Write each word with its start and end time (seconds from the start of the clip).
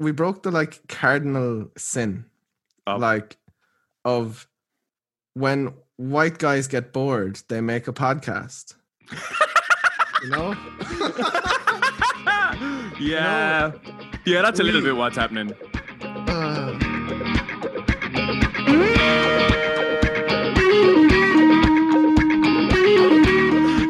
we 0.00 0.10
broke 0.12 0.42
the 0.42 0.50
like 0.50 0.80
cardinal 0.88 1.70
sin, 1.76 2.24
Of- 2.86 3.00
like 3.00 3.36
of 4.04 4.48
when 5.34 5.74
white 5.96 6.38
guys 6.38 6.66
get 6.66 6.92
bored, 6.92 7.40
they 7.48 7.60
make 7.60 7.86
a 7.86 7.92
podcast. 7.92 8.74
you 10.22 10.30
know? 10.30 10.56
yeah. 12.98 13.72
Yeah, 14.26 14.42
that's 14.42 14.58
a 14.60 14.62
little 14.62 14.80
we- 14.80 14.88
bit 14.88 14.96
what's 14.96 15.16
happening. 15.16 15.52
Uh, 16.02 16.78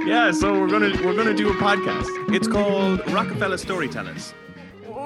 Yeah, 0.07 0.33
so 0.33 0.59
we're 0.59 0.69
gonna 0.69 0.91
we're 1.05 1.15
gonna 1.15 1.35
do 1.35 1.49
a 1.51 1.55
podcast. 1.55 2.07
It's 2.35 2.49
called 2.49 3.01
Rockefeller 3.13 3.57
Storytellers. 3.57 4.35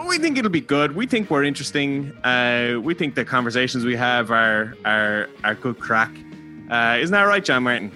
We 0.08 0.18
think 0.18 0.38
it'll 0.38 0.50
be 0.50 0.60
good. 0.60 0.94
We 0.94 1.06
think 1.06 1.30
we're 1.30 1.44
interesting. 1.44 2.12
Uh, 2.24 2.80
we 2.80 2.94
think 2.94 3.14
the 3.14 3.24
conversations 3.24 3.84
we 3.84 3.96
have 3.96 4.30
are 4.30 4.74
are 4.84 5.28
are 5.42 5.54
good 5.54 5.78
crack. 5.78 6.10
Uh, 6.70 6.98
isn't 7.00 7.12
that 7.12 7.24
right, 7.24 7.44
John 7.44 7.64
Martin? 7.64 7.92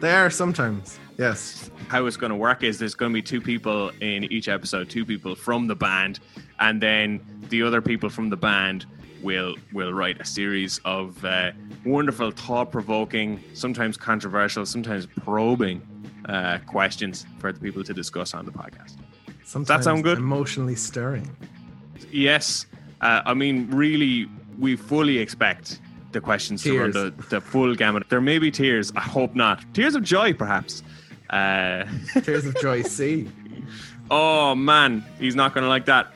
they 0.00 0.12
are 0.12 0.30
sometimes. 0.30 0.98
Yes. 1.18 1.70
How 1.88 2.04
it's 2.06 2.16
going 2.16 2.30
to 2.30 2.36
work 2.36 2.62
is 2.62 2.78
there's 2.78 2.94
going 2.94 3.12
to 3.12 3.14
be 3.14 3.22
two 3.22 3.40
people 3.40 3.90
in 4.00 4.24
each 4.24 4.48
episode, 4.48 4.90
two 4.90 5.04
people 5.04 5.34
from 5.34 5.66
the 5.66 5.74
band, 5.74 6.20
and 6.60 6.82
then 6.82 7.20
the 7.48 7.62
other 7.62 7.80
people 7.80 8.10
from 8.10 8.28
the 8.28 8.36
band 8.36 8.86
will 9.22 9.56
will 9.72 9.92
write 9.92 10.20
a 10.20 10.24
series 10.24 10.78
of 10.84 11.24
uh, 11.24 11.52
wonderful, 11.84 12.30
thought-provoking, 12.30 13.42
sometimes 13.54 13.96
controversial, 13.96 14.66
sometimes 14.66 15.06
probing 15.24 15.80
uh, 16.28 16.58
questions 16.66 17.24
for 17.38 17.52
the 17.52 17.60
people 17.60 17.82
to 17.84 17.94
discuss 17.94 18.34
on 18.34 18.44
the 18.44 18.52
podcast. 18.52 18.96
Sometimes 19.46 19.84
sound 19.84 20.02
good? 20.02 20.18
Emotionally 20.18 20.74
stirring. 20.74 21.34
Yes, 22.10 22.66
uh, 23.00 23.22
I 23.24 23.32
mean, 23.32 23.70
really, 23.70 24.28
we 24.58 24.74
fully 24.74 25.18
expect 25.18 25.80
the 26.10 26.20
questions 26.20 26.64
to 26.64 26.78
run 26.78 26.90
the, 26.90 27.14
the 27.30 27.40
full 27.40 27.74
gamut. 27.76 28.08
There 28.08 28.20
may 28.20 28.40
be 28.40 28.50
tears. 28.50 28.92
I 28.96 29.00
hope 29.02 29.36
not. 29.36 29.64
Tears 29.72 29.94
of 29.94 30.02
joy, 30.02 30.32
perhaps. 30.32 30.82
Uh, 31.30 31.84
Tears 32.22 32.44
of 32.46 32.54
Joycey. 32.54 33.30
oh 34.10 34.56
man, 34.56 35.04
he's 35.20 35.36
not 35.36 35.54
going 35.54 35.62
to 35.62 35.68
like 35.68 35.86
that. 35.86 36.12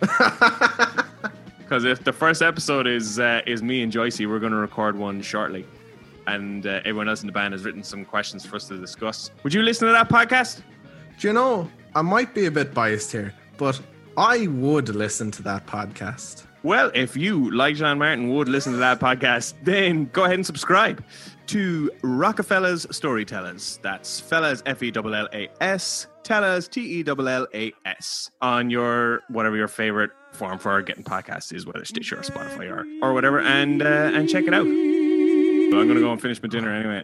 Because 1.58 1.84
if 1.84 2.02
the 2.02 2.14
first 2.14 2.40
episode 2.40 2.86
is 2.86 3.18
uh, 3.18 3.42
is 3.46 3.62
me 3.62 3.82
and 3.82 3.92
Joycey, 3.92 4.26
we're 4.26 4.38
going 4.38 4.52
to 4.52 4.58
record 4.58 4.96
one 4.96 5.20
shortly, 5.20 5.66
and 6.26 6.66
uh, 6.66 6.80
everyone 6.86 7.10
else 7.10 7.20
in 7.20 7.26
the 7.26 7.32
band 7.32 7.52
has 7.52 7.62
written 7.62 7.84
some 7.84 8.06
questions 8.06 8.46
for 8.46 8.56
us 8.56 8.66
to 8.68 8.78
discuss. 8.78 9.30
Would 9.42 9.52
you 9.52 9.60
listen 9.62 9.86
to 9.86 9.92
that 9.92 10.08
podcast? 10.08 10.62
Do 11.20 11.28
you 11.28 11.34
know, 11.34 11.70
I 11.98 12.02
might 12.02 12.32
be 12.32 12.46
a 12.46 12.50
bit 12.52 12.72
biased 12.72 13.10
here, 13.10 13.34
but 13.56 13.80
I 14.16 14.46
would 14.46 14.88
listen 14.88 15.32
to 15.32 15.42
that 15.42 15.66
podcast. 15.66 16.46
Well, 16.62 16.92
if 16.94 17.16
you, 17.16 17.50
like 17.50 17.74
John 17.74 17.98
Martin, 17.98 18.32
would 18.36 18.48
listen 18.48 18.70
to 18.70 18.78
that 18.78 19.00
podcast, 19.00 19.54
then 19.64 20.04
go 20.12 20.22
ahead 20.22 20.36
and 20.36 20.46
subscribe 20.46 21.02
to 21.48 21.90
Rockefeller's 22.02 22.86
Storytellers. 22.94 23.80
That's 23.82 24.20
fellas, 24.20 24.62
F 24.64 24.80
E 24.80 24.92
L 24.94 25.12
L 25.12 25.28
A 25.32 25.48
S, 25.60 26.06
tellers, 26.22 26.68
T 26.68 27.00
E 27.00 27.04
L 27.04 27.28
L 27.28 27.48
A 27.52 27.72
S, 27.84 28.30
on 28.40 28.70
your 28.70 29.22
whatever 29.26 29.56
your 29.56 29.66
favorite 29.66 30.12
form 30.30 30.60
for 30.60 30.80
getting 30.82 31.02
podcasts 31.02 31.52
is, 31.52 31.66
whether 31.66 31.84
Stitcher 31.84 32.20
or 32.20 32.22
Spotify 32.22 32.70
or, 32.70 32.86
or 33.04 33.12
whatever, 33.12 33.40
and 33.40 33.82
uh, 33.82 34.12
and 34.14 34.28
check 34.28 34.44
it 34.44 34.54
out. 34.54 34.66
But 34.66 35.80
I'm 35.80 35.88
gonna 35.88 35.98
go 35.98 36.12
and 36.12 36.22
finish 36.22 36.40
my 36.40 36.48
dinner 36.48 36.72
anyway. 36.72 37.02